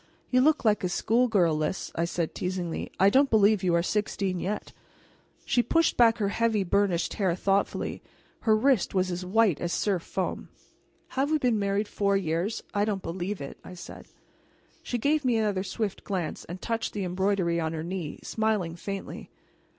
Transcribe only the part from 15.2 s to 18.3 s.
me another swift glance and touched the embroidery on her knee,